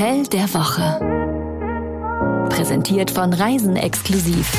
[0.00, 0.98] Hotel der Woche.
[2.48, 4.50] Präsentiert von Reisen exklusiv.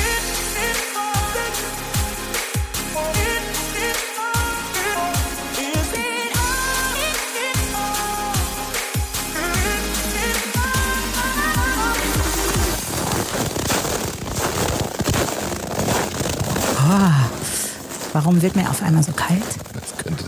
[18.13, 19.70] Warum wird mir auf einmal so kalt?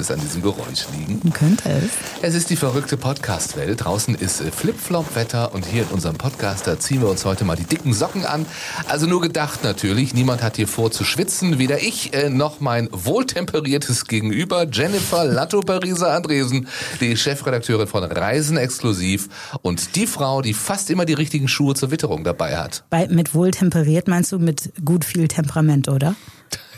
[0.04, 1.32] Das an diesem Geräusch liegen?
[1.32, 1.92] Könnte es.
[2.22, 3.86] Es ist die verrückte Podcast-Welt.
[3.86, 7.56] Draußen ist äh, Flip-Flop-Wetter und hier in unserem Podcast, da ziehen wir uns heute mal
[7.56, 8.46] die dicken Socken an.
[8.90, 10.14] Also nur gedacht natürlich.
[10.14, 11.58] Niemand hat hier vor zu schwitzen.
[11.58, 16.68] Weder ich äh, noch mein wohltemperiertes Gegenüber, Jennifer Latto-Pariser Andresen,
[17.00, 19.30] die Chefredakteurin von Reisen exklusiv
[19.62, 22.84] und die Frau, die fast immer die richtigen Schuhe zur Witterung dabei hat.
[22.90, 26.14] Bei, mit wohltemperiert meinst du mit gut viel Temperament, oder?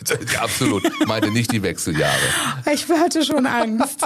[0.39, 0.83] Absolut.
[1.07, 2.13] Meinte nicht die Wechseljahre.
[2.71, 3.99] Ich hatte schon Angst.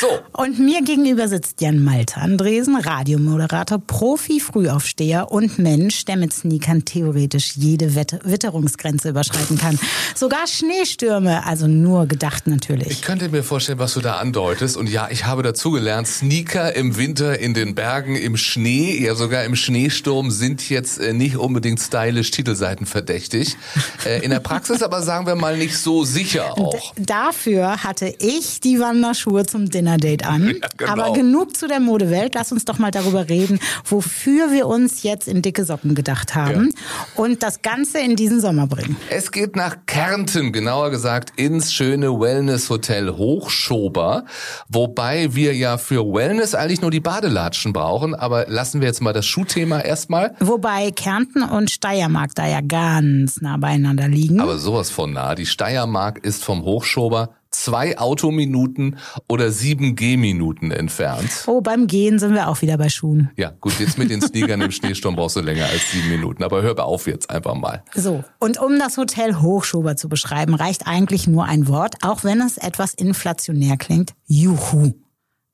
[0.00, 0.08] So.
[0.32, 7.52] Und mir gegenüber sitzt Jan Malte Andresen, Radiomoderator, Profi-Frühaufsteher und Mensch, der mit Sneakern theoretisch
[7.56, 9.78] jede Witterungsgrenze überschreiten kann.
[10.14, 12.88] Sogar Schneestürme, also nur gedacht natürlich.
[12.90, 14.76] Ich könnte mir vorstellen, was du da andeutest.
[14.76, 19.44] Und ja, ich habe dazugelernt, Sneaker im Winter in den Bergen, im Schnee, ja sogar
[19.44, 23.56] im Schneesturm sind jetzt äh, nicht unbedingt stylisch Titelseiten verdächtig.
[24.04, 26.92] Äh, in der Praxis aber sagen wir mal nicht so sicher auch.
[26.94, 30.48] D dafür hatte ich die Wanderschuhe zum Dinner-Date an.
[30.48, 30.92] Ja, genau.
[30.92, 32.34] Aber genug zu der Modewelt.
[32.34, 36.70] Lass uns doch mal darüber reden, wofür wir uns jetzt in dicke Socken gedacht haben
[37.14, 38.96] und das Ganze in diesen Sommer bringen.
[39.10, 44.24] Es geht nach Kärnten, genauer gesagt ins schöne Wellness-Hotel Hochschober,
[44.68, 49.12] wobei wir ja für Wellness eigentlich nur die Badelatschen brauchen, aber lassen wir jetzt mal
[49.12, 50.34] das Schuhthema erstmal.
[50.40, 54.40] Wobei Kärnten und Steiermark da ja ganz nah beieinander liegen.
[54.44, 55.34] Aber sowas von nah.
[55.34, 61.30] Die Steiermark ist vom Hochschober zwei Autominuten oder sieben Gehminuten entfernt.
[61.46, 63.30] oh, beim Gehen sind wir auch wieder bei Schuhen.
[63.36, 66.42] Ja, gut, jetzt mit den Sneakern im Schneesturm brauchst du länger als sieben Minuten.
[66.42, 67.82] Aber hör auf jetzt einfach mal.
[67.94, 72.40] So, und um das Hotel Hochschober zu beschreiben, reicht eigentlich nur ein Wort, auch wenn
[72.42, 74.12] es etwas inflationär klingt.
[74.26, 74.92] Juhu.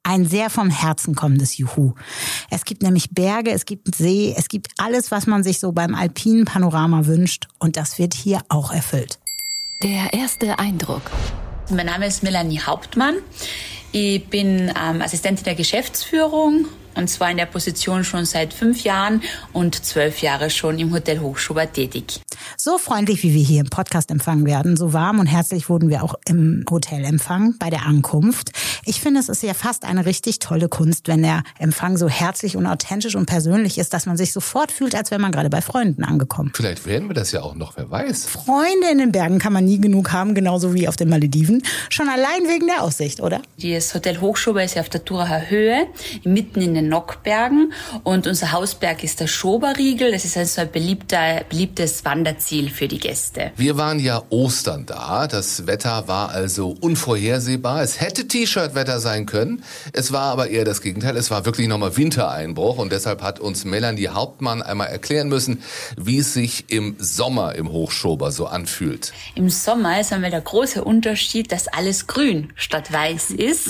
[0.02, 1.94] Ein sehr vom Herzen kommendes Juhu.
[2.50, 5.94] Es gibt nämlich Berge, es gibt See, es gibt alles, was man sich so beim
[5.94, 7.48] alpinen Panorama wünscht.
[7.58, 9.18] Und das wird hier auch erfüllt.
[9.82, 11.02] Der erste Eindruck.
[11.70, 13.16] Mein Name ist Melanie Hauptmann.
[13.92, 19.22] Ich bin ähm, Assistentin der Geschäftsführung und zwar in der Position schon seit fünf Jahren
[19.52, 22.20] und zwölf Jahre schon im Hotel Hochschober tätig.
[22.56, 26.02] So freundlich, wie wir hier im Podcast empfangen werden, so warm und herzlich wurden wir
[26.02, 28.50] auch im Hotel empfangen bei der Ankunft.
[28.84, 32.56] Ich finde, es ist ja fast eine richtig tolle Kunst, wenn der Empfang so herzlich
[32.56, 35.60] und authentisch und persönlich ist, dass man sich sofort fühlt, als wäre man gerade bei
[35.60, 36.52] Freunden angekommen.
[36.54, 38.26] Vielleicht werden wir das ja auch noch, wer weiß.
[38.26, 41.62] Freunde in den Bergen kann man nie genug haben, genauso wie auf den Malediven.
[41.88, 43.40] Schon allein wegen der Aussicht, oder?
[43.62, 45.86] Das Hotel Hochschober ist ja auf der Turacher Höhe,
[46.24, 47.72] mitten in den Nockbergen
[48.04, 50.12] und unser Hausberg ist der Schoberriegel.
[50.12, 53.52] Das ist also ein beliebter, beliebtes Wanderziel für die Gäste.
[53.56, 55.26] Wir waren ja Ostern da.
[55.26, 57.82] Das Wetter war also unvorhersehbar.
[57.82, 59.62] Es hätte T-Shirt-Wetter sein können.
[59.92, 61.16] Es war aber eher das Gegenteil.
[61.16, 65.62] Es war wirklich nochmal Wintereinbruch und deshalb hat uns Melanie Hauptmann einmal erklären müssen,
[65.96, 69.12] wie es sich im Sommer im Hochschober so anfühlt.
[69.34, 73.68] Im Sommer ist einmal der große Unterschied, dass alles grün statt weiß ist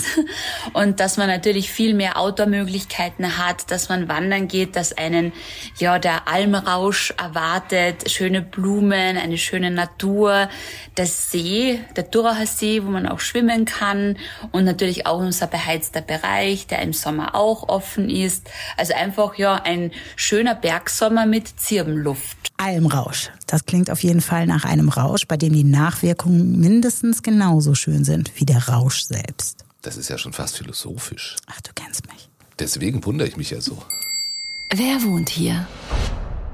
[0.73, 5.33] und dass man natürlich viel mehr Outdoor-Möglichkeiten hat, dass man wandern geht, dass einen
[5.77, 10.49] ja der Almrausch erwartet, schöne Blumen, eine schöne Natur,
[10.97, 14.17] der See, der Duracher See, wo man auch schwimmen kann
[14.51, 18.49] und natürlich auch unser beheizter Bereich, der im Sommer auch offen ist.
[18.77, 22.37] Also einfach ja ein schöner Bergsommer mit Zirbenluft.
[22.57, 23.31] Almrausch.
[23.47, 28.03] Das klingt auf jeden Fall nach einem Rausch, bei dem die Nachwirkungen mindestens genauso schön
[28.03, 29.65] sind wie der Rausch selbst.
[29.81, 31.37] Das ist ja schon fast philosophisch.
[31.47, 32.30] Ach, du kennst mich.
[32.61, 33.75] Deswegen wundere ich mich ja so.
[34.71, 35.67] Wer wohnt hier?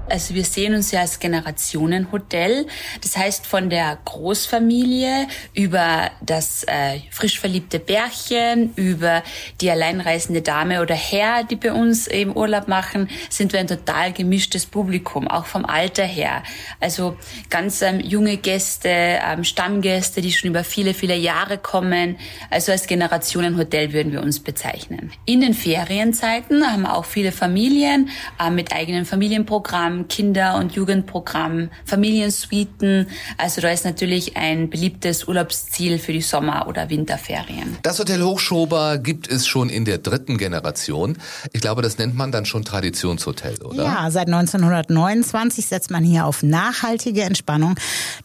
[0.09, 2.65] Also wir sehen uns ja als Generationenhotel.
[3.01, 9.23] Das heißt von der Großfamilie über das äh, frisch verliebte Bärchen, über
[9.59, 14.13] die alleinreisende Dame oder Herr, die bei uns im Urlaub machen, sind wir ein total
[14.13, 16.43] gemischtes Publikum, auch vom Alter her.
[16.79, 17.17] Also
[17.49, 22.17] ganz ähm, junge Gäste, ähm, Stammgäste, die schon über viele, viele Jahre kommen.
[22.49, 25.11] Also als Generationenhotel würden wir uns bezeichnen.
[25.25, 28.09] In den Ferienzeiten haben wir auch viele Familien
[28.39, 33.07] äh, mit eigenen Familienprogrammen Kids-Programm, Kinder- und Jugendprogramm, Familiensuiten.
[33.37, 37.77] Also da ist natürlich ein beliebtes Urlaubsziel für die Sommer- oder Winterferien.
[37.83, 41.17] Das Hotel Hochschober gibt es schon in der dritten Generation.
[41.53, 43.83] Ich glaube, das nennt man dann schon Traditionshotel, oder?
[43.83, 47.75] Ja, seit 1929 setzt man hier auf nachhaltige Entspannung.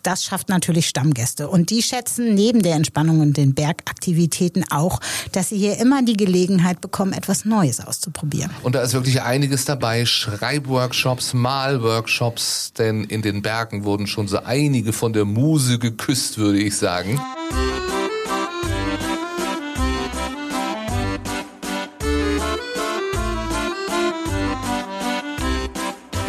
[0.03, 1.49] Das schafft natürlich Stammgäste.
[1.49, 6.17] Und die schätzen neben der Entspannung und den Bergaktivitäten auch, dass sie hier immer die
[6.17, 8.51] Gelegenheit bekommen, etwas Neues auszuprobieren.
[8.63, 10.05] Und da ist wirklich einiges dabei.
[10.07, 16.59] Schreibworkshops, Malworkshops, denn in den Bergen wurden schon so einige von der Muse geküsst, würde
[16.59, 17.21] ich sagen.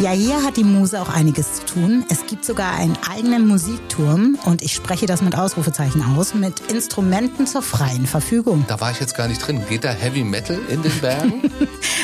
[0.04, 2.04] Ja, hier hat die Muse auch einiges zu tun.
[2.10, 7.46] Es gibt sogar einen eigenen Musikturm und ich spreche das mit Ausrufezeichen aus, mit Instrumenten
[7.46, 8.66] zur freien Verfügung.
[8.68, 9.62] Da war ich jetzt gar nicht drin.
[9.66, 11.50] Geht da Heavy Metal in den Bergen?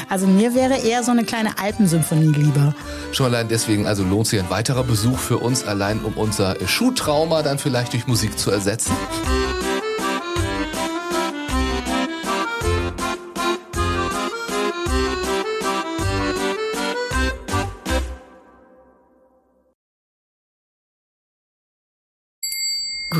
[0.08, 2.74] Also mir wäre eher so eine kleine Alpensymphonie lieber.
[3.12, 7.42] Schon allein deswegen also lohnt sich ein weiterer Besuch für uns, allein um unser Schuhtrauma
[7.42, 8.90] dann vielleicht durch Musik zu ersetzen.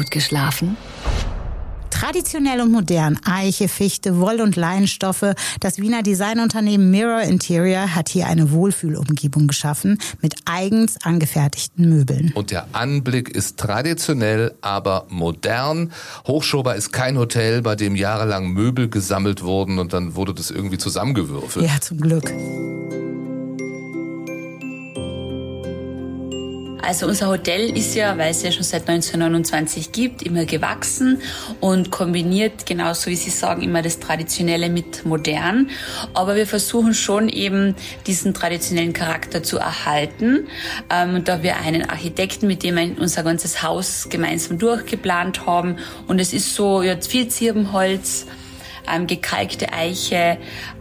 [0.01, 0.79] Gut geschlafen?
[1.91, 5.35] Traditionell und modern, Eiche, Fichte, Woll- und Leinstoffe.
[5.61, 12.33] Das Wiener Designunternehmen Mirror Interior hat hier eine Wohlfühlumgebung geschaffen mit eigens angefertigten Möbeln.
[12.35, 15.93] Und der Anblick ist traditionell, aber modern.
[16.27, 20.79] Hochschober ist kein Hotel, bei dem jahrelang Möbel gesammelt wurden und dann wurde das irgendwie
[20.79, 21.67] zusammengewürfelt.
[21.67, 22.33] Ja, zum Glück.
[26.83, 31.21] Also unser Hotel ist ja, weil es ja schon seit 1929 gibt, immer gewachsen
[31.61, 35.71] und kombiniert, genauso wie Sie sagen, immer das Traditionelle mit modern.
[36.15, 37.75] Aber wir versuchen schon eben
[38.07, 40.49] diesen traditionellen Charakter zu erhalten.
[40.91, 45.77] Ähm, da wir einen Architekten, mit dem wir unser ganzes Haus gemeinsam durchgeplant haben.
[46.07, 48.27] Und es ist so jetzt viel Zirbenholz,
[48.93, 50.39] ähm, gekalkte Eiche,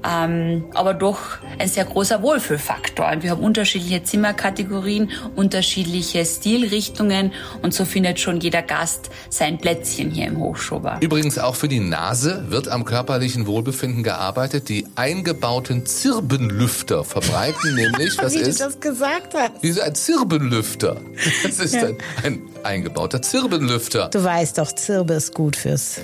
[0.08, 1.20] ähm, aber doch
[1.58, 3.10] ein sehr großer Wohlfühlfaktor.
[3.12, 10.12] Und wir haben unterschiedliche Zimmerkategorien, unterschiedliche Stilrichtungen und so findet schon jeder Gast sein Plätzchen
[10.12, 10.98] hier im Hochschober.
[11.02, 14.70] Übrigens auch für die Nase wird am körperlichen Wohlbefinden gearbeitet.
[14.70, 18.60] Die eingebauten Zirbenlüfter verbreiten nämlich, was Wie ist?
[18.60, 19.52] du das gesagt hast.
[19.62, 20.98] Wie so ein Zirbenlüfter.
[21.44, 21.88] Das ist Ja.
[21.88, 24.10] ein, ein eingebauter Zirbenlüfter.
[24.10, 26.02] Du weißt doch, Zirbe ist gut fürs,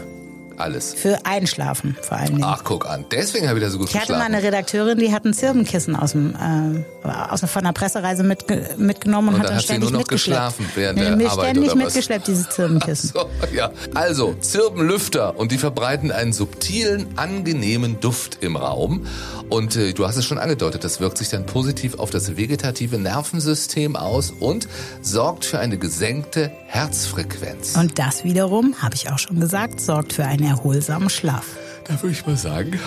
[0.58, 0.94] Alles.
[0.94, 2.44] für Einschlafen vor allen Dingen.
[2.44, 3.06] Ach, guck an.
[3.12, 4.36] Deswegen habe ich da so gut Ich hatte mal geschlafen.
[4.36, 9.30] eine Redakteurin, die hat ein Zirbenkissen aus dem, äh, aus, von der Pressereise mitge mitgenommen
[9.30, 11.80] und, Und hat dann ständig nur noch geschlafen während nee, der mir Arbeit ständig oder
[11.80, 11.86] was?
[11.86, 13.12] mitgeschleppt, dieses Zirbenkissen.
[13.14, 13.72] So, ja.
[13.94, 19.06] Also, Zirbenlüfter und die verbreiten einen subtilen, angenehmen Duft im Raum.
[19.50, 22.98] Und äh, du hast es schon angedeutet, das wirkt sich dann positiv auf das vegetative
[22.98, 24.68] Nervensystem aus und
[25.02, 27.76] sorgt für eine gesenkte Herzfrequenz.
[27.76, 31.58] Und das wiederum, habe ich auch schon gesagt, sorgt für einen erholsamen Schlaf.
[31.86, 32.80] da würde ich mal sagen,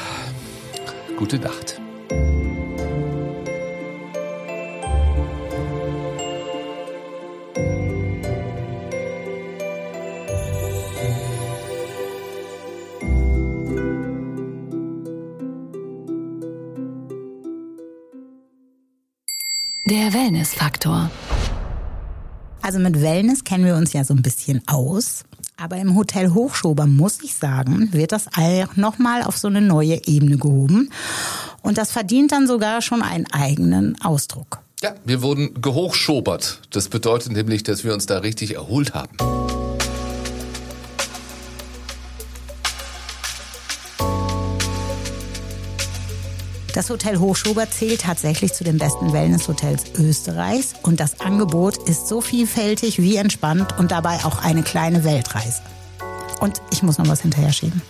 [1.16, 1.80] gute Nacht.
[19.86, 21.10] Der Wellnessfaktor.
[22.60, 25.24] Also mit Wellness kennen wir uns ja so ein bisschen aus.
[25.60, 30.06] Aber im Hotel Hochschober, muss ich sagen, wird das auch nochmal auf so eine neue
[30.06, 30.90] Ebene gehoben.
[31.62, 34.60] Und das verdient dann sogar schon einen eigenen Ausdruck.
[34.82, 36.60] Ja, wir wurden gehochschobert.
[36.70, 39.16] Das bedeutet nämlich, dass wir uns da richtig erholt haben.
[46.78, 52.20] Das Hotel Hochschober zählt tatsächlich zu den besten Wellnesshotels Österreichs und das Angebot ist so
[52.20, 55.60] vielfältig wie entspannt und dabei auch eine kleine Weltreise.
[56.38, 57.82] Und ich muss noch was hinterher schieben.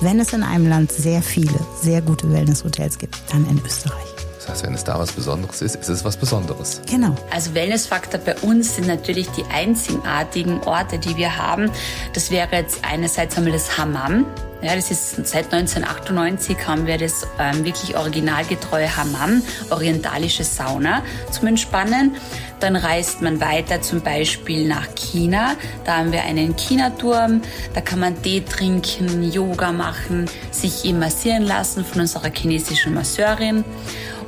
[0.00, 4.06] Wenn es in einem Land sehr viele, sehr gute Wellnesshotels gibt, dann in Österreich.
[4.36, 6.82] Das heißt, wenn es da was Besonderes ist, ist es was Besonderes.
[6.88, 7.16] Genau.
[7.32, 11.72] Also Wellnessfaktor bei uns sind natürlich die einzigartigen Orte, die wir haben.
[12.12, 14.26] Das wäre jetzt einerseits einmal das Hammam.
[14.66, 21.46] Ja, das ist seit 1998 haben wir das ähm, wirklich originalgetreue Hammam, orientalische Sauna zum
[21.46, 22.16] Entspannen.
[22.58, 25.54] Dann reist man weiter zum Beispiel nach China.
[25.84, 27.42] Da haben wir einen China-Turm.
[27.74, 33.64] Da kann man Tee trinken, Yoga machen, sich eben massieren lassen von unserer chinesischen Masseurin.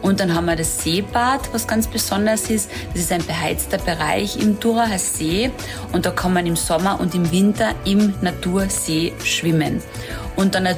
[0.02, 2.71] Und dann haben wir das Seebad, was ganz besonders ist.
[2.92, 5.50] Das ist ein beheizter Bereich im Duracher See
[5.92, 9.83] und da kann man im Sommer und im Winter im Natursee schwimmen.
[10.38, 10.68] Und dann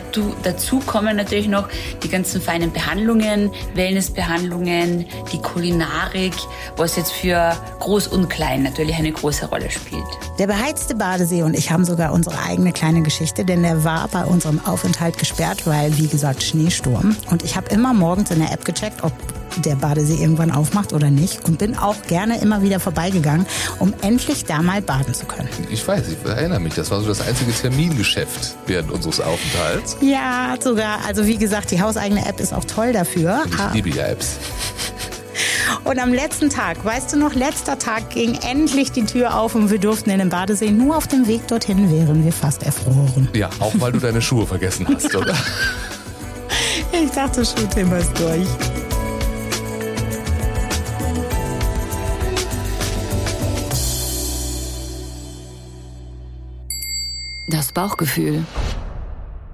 [0.43, 1.69] dazu kommen natürlich noch
[2.03, 6.33] die ganzen feinen Behandlungen, Wellnessbehandlungen, die Kulinarik,
[6.79, 10.03] was jetzt für Groß und Klein natürlich eine große Rolle spielt.
[10.39, 14.25] Der beheizte Badesee und ich haben sogar unsere eigene kleine Geschichte, denn der war bei
[14.25, 17.15] unserem Aufenthalt gesperrt, weil, wie gesagt, Schneesturm.
[17.31, 19.13] Und ich habe immer morgens in der App gecheckt, ob
[19.59, 23.47] der Badesee irgendwann aufmacht oder nicht und bin auch gerne immer wieder vorbeigegangen,
[23.79, 25.49] um endlich da mal baden zu können.
[25.71, 29.97] Ich weiß, ich erinnere mich, das war so das einzige Termingeschäft während unseres Aufenthalts.
[30.01, 30.99] Ja, sogar.
[31.07, 33.43] Also wie gesagt, die hauseigene App ist auch toll dafür.
[33.47, 34.37] Ich liebe ja Apps.
[35.85, 39.71] Und am letzten Tag, weißt du noch, letzter Tag ging endlich die Tür auf und
[39.71, 40.71] wir durften in den Badesee.
[40.71, 43.29] Nur auf dem Weg dorthin wären wir fast erfroren.
[43.35, 45.35] Ja, auch weil du deine Schuhe vergessen hast, oder?
[46.93, 48.49] ich dachte, Schuhthema ist durch.
[57.51, 58.45] Das Bauchgefühl.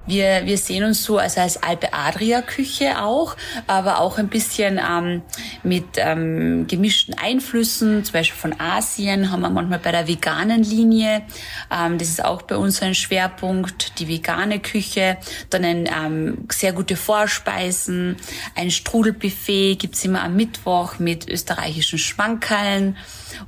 [0.07, 3.35] Wir, wir sehen uns so also als Alpe-Adria-Küche auch,
[3.67, 5.21] aber auch ein bisschen ähm,
[5.63, 11.23] mit ähm, gemischten Einflüssen, zum Beispiel von Asien, haben wir manchmal bei der veganen Linie.
[11.71, 15.17] Ähm, das ist auch bei uns ein Schwerpunkt, die vegane Küche.
[15.49, 18.15] Dann ein, ähm, sehr gute Vorspeisen,
[18.55, 22.95] ein Strudelbuffet gibt's immer am Mittwoch mit österreichischen Schmankerln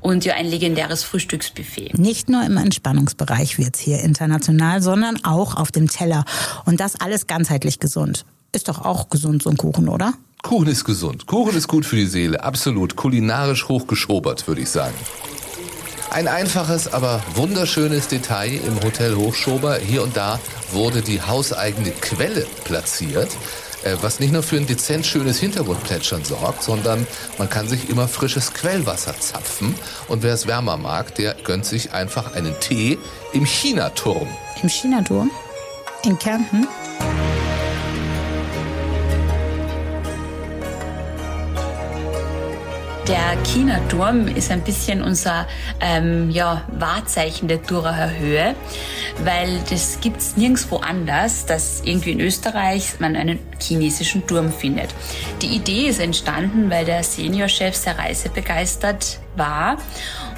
[0.01, 1.97] und ja ein legendäres Frühstücksbuffet.
[1.97, 6.25] Nicht nur im Entspannungsbereich wird's hier international, sondern auch auf dem Teller.
[6.65, 8.25] Und das alles ganzheitlich gesund.
[8.51, 10.13] Ist doch auch gesund, so ein Kuchen, oder?
[10.41, 11.27] Kuchen ist gesund.
[11.27, 12.43] Kuchen ist gut für die Seele.
[12.43, 12.95] Absolut.
[12.95, 14.95] Kulinarisch hochgeschobert, würde ich sagen.
[16.11, 19.75] Ein einfaches, aber wunderschönes Detail im Hotel Hochschober.
[19.77, 20.39] Hier und da
[20.71, 23.29] wurde die hauseigene Quelle platziert.
[23.83, 27.05] Äh, was nicht nur für ein dezent schönes Hintergrundplätschern sorgt, sondern
[27.37, 29.75] man kann sich immer frisches Quellwasser zapfen.
[30.07, 32.97] Und wer es wärmer mag, der gönnt sich einfach einen Tee
[33.31, 34.27] im Chinaturm.
[34.61, 35.31] Im Chinaturm?
[36.05, 36.65] In Kärnten?
[43.07, 45.45] Der China-Turm ist ein bisschen unser
[45.81, 48.55] ähm, ja, Wahrzeichen der Duracher Höhe,
[49.25, 54.93] weil das gibt's nirgendwo anders, dass irgendwie in Österreich man einen chinesischen Turm findet.
[55.41, 59.77] Die Idee ist entstanden, weil der Seniorchef sehr reisebegeistert war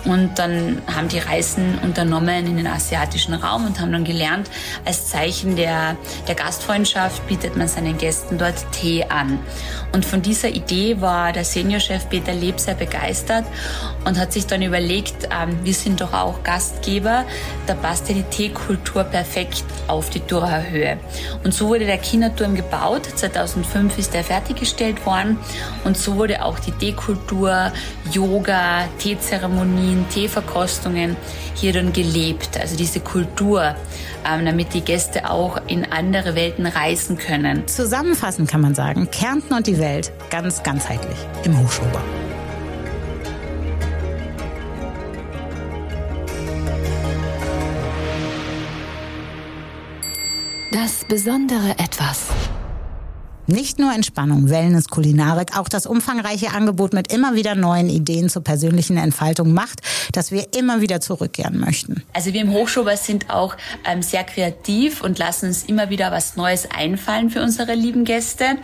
[0.06, 4.50] und dann haben die Reisen unternommen in den asiatischen Raum und haben dann gelernt,
[4.86, 5.96] als Zeichen der,
[6.28, 9.40] der Gastfreundschaft bietet man seinen Gästen dort Tee an.
[9.94, 13.46] Und von dieser Idee war der Seniorchef Peter Leb sehr begeistert
[14.06, 17.26] und hat sich dann überlegt, ähm, wir sind doch auch Gastgeber,
[17.68, 20.98] da passt ja die Teekultur perfekt auf die Duracher Höhe.
[21.44, 25.38] Und so wurde der Chinaturm gebaut, 2005 ist er fertiggestellt worden
[25.84, 27.72] und so wurde auch die Teekultur,
[28.12, 28.88] Yoga,
[29.92, 31.16] Teezeremonien, Teeverkostungen
[31.56, 32.60] hier dann gelebt.
[32.60, 33.76] Also diese Kultur,
[34.26, 37.68] ähm, damit die Gäste auch in andere Welten reisen können.
[37.68, 42.02] Zusammenfassend kann man sagen, Kärnten und die Welt ganz ganzheitlich im Hochschober.
[50.72, 52.28] Das besondere Etwas.
[53.52, 58.46] Nicht nur Entspannung, Wellness, Kulinarik, auch das umfangreiche Angebot mit immer wieder neuen Ideen zur
[58.46, 59.82] persönlichen Entfaltung macht,
[60.14, 62.02] dass wir immer wieder zurückkehren möchten.
[62.14, 66.38] Also wir im Hochschober sind auch ähm, sehr kreativ und lassen uns immer wieder was
[66.38, 68.56] Neues einfallen für unsere lieben Gäste.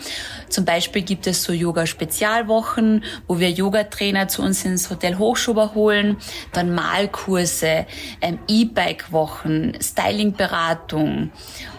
[0.48, 6.15] Zum Beispiel gibt es so Yoga-Spezialwochen, wo wir Yogatrainer zu uns ins Hotel Hochschober holen,
[6.53, 7.86] dann Malkurse,
[8.22, 11.32] ähm, E-Bike-Wochen, Styling-Beratung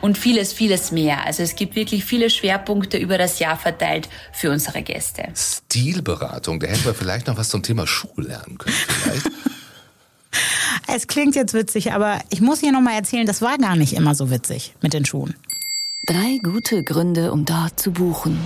[0.02, 1.24] und vieles, vieles mehr.
[1.24, 5.24] Also es gibt wirklich viele Schwerpunkte über das Jahr verteilt für unsere Gäste.
[5.34, 8.74] Stilberatung, da hätten wir vielleicht noch was zum Thema Schuh lernen können.
[8.74, 9.30] Vielleicht.
[10.86, 14.14] Es klingt jetzt witzig, aber ich muss hier nochmal erzählen, das war gar nicht immer
[14.14, 15.34] so witzig mit den Schuhen.
[16.06, 18.38] Drei gute Gründe, um dort zu buchen.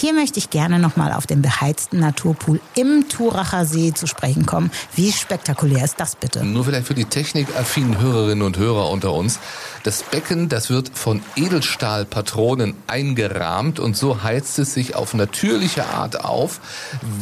[0.00, 4.70] Hier möchte ich gerne nochmal auf den beheizten Naturpool im Turacher See zu sprechen kommen.
[4.94, 6.42] Wie spektakulär ist das bitte?
[6.42, 9.38] Nur vielleicht für die technikaffinen Hörerinnen und Hörer unter uns.
[9.82, 16.24] Das Becken, das wird von Edelstahlpatronen eingerahmt und so heizt es sich auf natürliche Art
[16.24, 16.62] auf.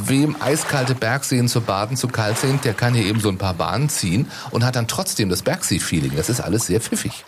[0.04, 3.54] Wem eiskalte Bergseen zu baden zu kalt sind, der kann hier eben so ein paar
[3.54, 6.12] Bahnen ziehen und hat dann trotzdem das Bergsee-Feeling.
[6.14, 7.24] Das ist alles sehr pfiffig.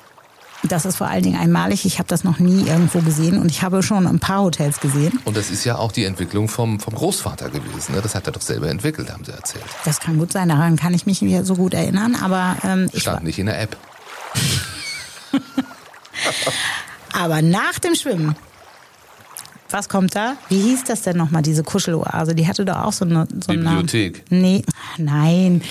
[0.65, 1.87] Das ist vor allen Dingen einmalig.
[1.87, 5.19] Ich habe das noch nie irgendwo gesehen und ich habe schon ein paar Hotels gesehen.
[5.25, 7.95] Und das ist ja auch die Entwicklung vom, vom Großvater gewesen.
[7.95, 8.03] Ne?
[8.03, 9.65] Das hat er doch selber entwickelt, haben sie erzählt.
[9.85, 13.03] Das kann gut sein, daran kann ich mich nicht so gut erinnern, aber ähm, ich
[13.03, 13.77] Stand nicht in der App.
[17.13, 18.37] aber nach dem Schwimmen,
[19.71, 20.37] was kommt da?
[20.49, 22.35] Wie hieß das denn nochmal, diese Kuscheloase?
[22.35, 23.27] Die hatte doch auch so eine...
[23.41, 24.25] So Bibliothek.
[24.31, 24.65] Eine, nee,
[24.99, 25.63] nein.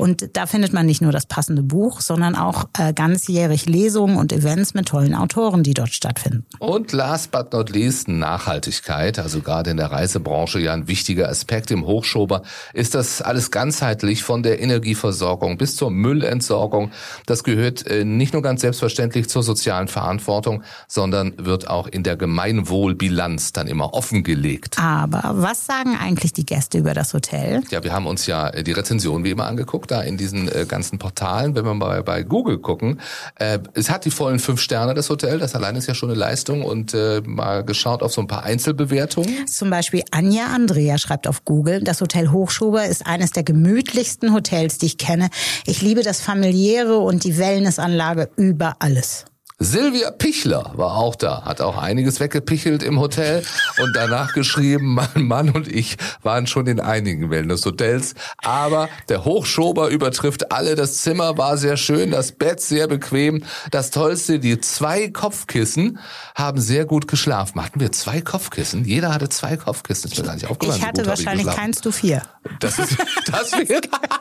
[0.00, 4.32] Und da findet man nicht nur das passende Buch, sondern auch äh, ganzjährig Lesungen und
[4.32, 6.46] Events mit tollen Autoren, die dort stattfinden.
[6.58, 11.70] Und last but not least Nachhaltigkeit, also gerade in der Reisebranche ja ein wichtiger Aspekt.
[11.70, 12.40] Im Hochschober
[12.72, 16.92] ist das alles ganzheitlich von der Energieversorgung bis zur Müllentsorgung.
[17.26, 22.16] Das gehört äh, nicht nur ganz selbstverständlich zur sozialen Verantwortung, sondern wird auch in der
[22.16, 24.78] Gemeinwohlbilanz dann immer offengelegt.
[24.78, 27.62] Aber was sagen eigentlich die Gäste über das Hotel?
[27.70, 30.66] Ja, wir haben uns ja äh, die Rezension wie immer angeguckt, da in diesen äh,
[30.66, 31.54] ganzen Portalen.
[31.54, 33.00] Wenn wir mal bei Google gucken,
[33.36, 35.38] äh, es hat die vollen fünf Sterne, das Hotel.
[35.38, 36.62] Das allein ist ja schon eine Leistung.
[36.62, 39.46] Und äh, mal geschaut auf so ein paar Einzelbewertungen.
[39.46, 44.78] Zum Beispiel Anja Andrea schreibt auf Google, das Hotel Hochschober ist eines der gemütlichsten Hotels,
[44.78, 45.30] die ich kenne.
[45.66, 49.24] Ich liebe das familiäre und die Wellnessanlage über alles.
[49.62, 53.44] Silvia Pichler war auch da, hat auch einiges weggepichelt im Hotel
[53.82, 59.88] und danach geschrieben, mein Mann und ich waren schon in einigen Wellness-Hotels, aber der Hochschober
[59.88, 60.76] übertrifft alle.
[60.76, 63.44] Das Zimmer war sehr schön, das Bett sehr bequem.
[63.70, 65.98] Das Tollste, die zwei Kopfkissen
[66.34, 67.62] haben sehr gut geschlafen.
[67.62, 68.86] Hatten wir zwei Kopfkissen?
[68.86, 70.10] Jeder hatte zwei Kopfkissen.
[70.10, 70.80] Ist mir gar nicht aufgefallen.
[70.80, 72.22] Ich hatte so wahrscheinlich ich keins, du vier.
[72.60, 72.96] Das ist,
[73.30, 73.90] das wird,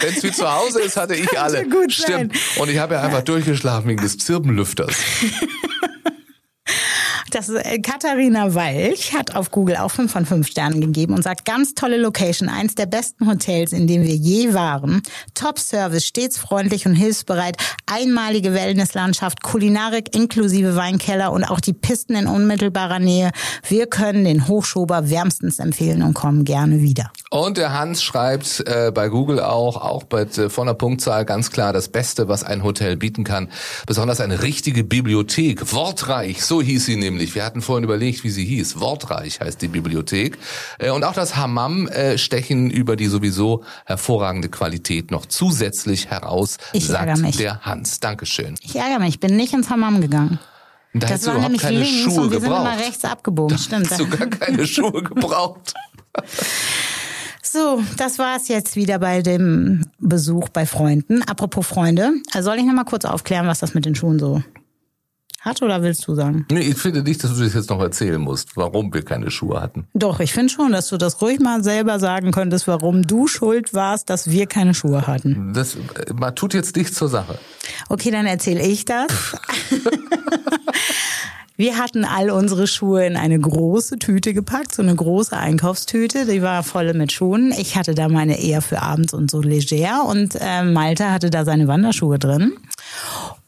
[0.00, 1.68] wenn es wie zu Hause ist, hatte ich alle.
[1.68, 2.36] Gut Stimmt.
[2.36, 2.62] Sein.
[2.62, 4.96] Und ich habe ja einfach durchgeschlafen wegen des Zirbenlüfters.
[7.30, 11.44] Das äh, Katharina Walch hat auf Google auch fünf von fünf Sternen gegeben und sagt,
[11.44, 15.02] ganz tolle Location, eins der besten Hotels, in dem wir je waren.
[15.34, 17.56] Top Service, stets freundlich und hilfsbereit,
[17.86, 23.30] einmalige Wellnesslandschaft, Kulinarik inklusive Weinkeller und auch die Pisten in unmittelbarer Nähe.
[23.66, 27.12] Wir können den Hochschober wärmstens empfehlen und kommen gerne wieder.
[27.30, 31.50] Und der Hans schreibt äh, bei Google auch, auch bei äh, von der Punktzahl ganz
[31.50, 33.50] klar das Beste, was ein Hotel bieten kann.
[33.86, 37.34] Besonders eine richtige Bibliothek, wortreich, so hieß sie nämlich.
[37.34, 38.80] Wir hatten vorhin überlegt, wie sie hieß.
[38.80, 40.38] Wortreich heißt die Bibliothek.
[40.78, 46.56] Äh, und auch das Hammam äh, stechen über die sowieso hervorragende Qualität noch zusätzlich heraus,
[46.72, 47.36] ich sagt mich.
[47.36, 48.00] der Hans.
[48.00, 48.54] Dankeschön.
[48.62, 50.38] Ich ärgere mich, ich bin nicht ins Hammam gegangen.
[50.94, 52.62] Da das war nämlich keine links Schuhe und wir gebraucht.
[52.64, 53.56] sind immer rechts abgebogen.
[53.56, 53.90] Da Stimmt.
[53.90, 55.74] hast du gar keine Schuhe gebraucht.
[57.50, 61.22] So, das war es jetzt wieder bei dem Besuch bei Freunden.
[61.22, 64.42] Apropos Freunde, also soll ich noch mal kurz aufklären, was das mit den Schuhen so
[65.40, 66.46] hat oder willst du sagen?
[66.50, 69.62] Nee, ich finde nicht, dass du das jetzt noch erzählen musst, warum wir keine Schuhe
[69.62, 69.86] hatten.
[69.94, 73.72] Doch, ich finde schon, dass du das ruhig mal selber sagen könntest, warum du schuld
[73.72, 75.54] warst, dass wir keine Schuhe hatten.
[75.54, 75.76] Das
[76.14, 77.38] man tut jetzt nichts zur Sache.
[77.88, 79.06] Okay, dann erzähle ich das.
[81.60, 86.40] Wir hatten all unsere Schuhe in eine große Tüte gepackt, so eine große Einkaufstüte, die
[86.40, 87.52] war voll mit Schuhen.
[87.58, 91.44] Ich hatte da meine eher für abends und so leger und äh, Malte hatte da
[91.44, 92.52] seine Wanderschuhe drin.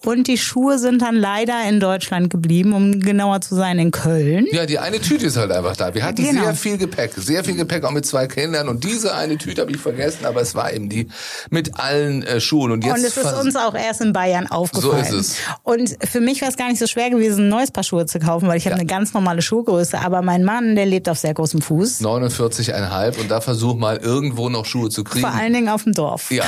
[0.03, 4.47] Und die Schuhe sind dann leider in Deutschland geblieben, um genauer zu sein, in Köln.
[4.51, 5.95] Ja, die eine Tüte ist halt einfach da.
[5.95, 6.45] Wir hatten genau.
[6.45, 8.71] sehr viel Gepäck, sehr viel Gepäck auch mit zwei Kindern.
[8.71, 11.09] Und diese eine Tüte habe ich vergessen, aber es war eben die
[11.51, 12.73] mit allen äh, Schuhen.
[12.73, 15.05] Und, jetzt und es ist uns auch erst in Bayern aufgefallen.
[15.05, 15.37] So ist es.
[15.65, 18.21] Und für mich war es gar nicht so schwer gewesen, ein neues Paar Schuhe zu
[18.21, 18.71] kaufen, weil ich ja.
[18.71, 19.99] habe eine ganz normale Schuhgröße.
[19.99, 22.01] Aber mein Mann, der lebt auf sehr großem Fuß.
[22.01, 25.27] 49,5 und da versuch mal irgendwo noch Schuhe zu kriegen.
[25.27, 26.31] Vor allen Dingen auf dem Dorf.
[26.31, 26.45] Ja,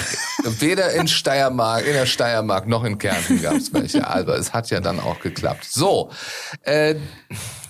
[0.59, 4.07] weder in Steiermark, in der Steiermark noch in Kärnten gab es welche.
[4.07, 5.67] aber es hat ja dann auch geklappt.
[5.71, 6.11] So.
[6.63, 6.95] Äh,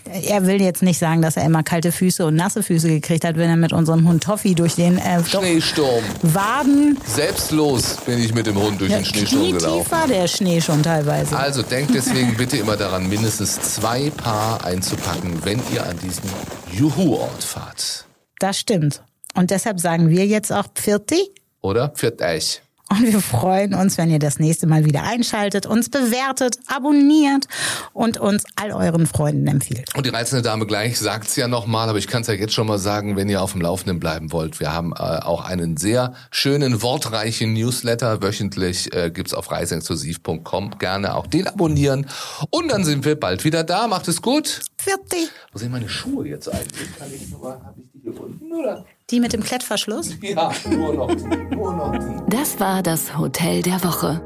[0.04, 3.36] er will jetzt nicht sagen, dass er immer kalte Füße und nasse Füße gekriegt hat,
[3.36, 6.02] wenn er mit unserem Hund Toffi durch den äh, Schneesturm.
[6.22, 6.98] Waden.
[7.06, 9.90] Selbstlos bin ich mit dem Hund durch ja, den Schneesturm gelaufen.
[9.90, 11.36] war der Schnee schon teilweise.
[11.36, 16.28] Also denkt deswegen bitte immer daran, mindestens zwei Paar einzupacken, wenn ihr an diesen
[16.72, 18.06] Juhu-Ort fahrt.
[18.38, 19.02] Das stimmt.
[19.34, 21.30] Und deshalb sagen wir jetzt auch Pfirti.
[21.60, 22.60] Oder Pfirt euch.
[22.92, 27.46] Und wir freuen uns, wenn ihr das nächste Mal wieder einschaltet, uns bewertet, abonniert
[27.94, 29.96] und uns all euren Freunden empfiehlt.
[29.96, 32.52] Und die reizende Dame gleich sagt es ja nochmal, aber ich kann es ja jetzt
[32.52, 34.60] schon mal sagen, wenn ihr auf dem Laufenden bleiben wollt.
[34.60, 38.20] Wir haben äh, auch einen sehr schönen, wortreichen Newsletter.
[38.20, 40.78] Wöchentlich äh, gibt's auf reiseexklusiv.com.
[40.78, 42.06] Gerne auch den abonnieren.
[42.50, 43.88] Und dann sind wir bald wieder da.
[43.88, 44.60] Macht es gut.
[44.76, 45.30] Fertig.
[45.50, 46.94] Wo sind meine Schuhe jetzt eigentlich?
[46.98, 48.84] Kann ich nur, hab ich die hier unten oder?
[49.12, 50.16] Die mit dem Klettverschluss?
[50.22, 51.14] Ja, nur noch.
[51.50, 52.30] Nur noch die.
[52.30, 54.22] Das war das Hotel der Woche.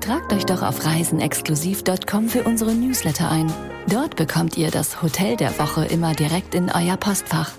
[0.00, 3.52] Tragt euch doch auf reisenexklusiv.com für unsere Newsletter ein.
[3.86, 7.52] Dort bekommt ihr das Hotel der Woche immer direkt in euer Postfach.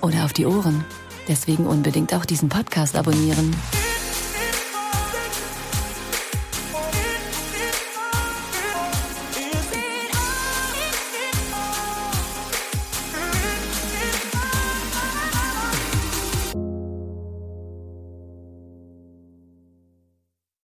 [0.00, 0.84] Oder auf die Ohren.
[1.26, 3.54] Deswegen unbedingt auch diesen Podcast abonnieren.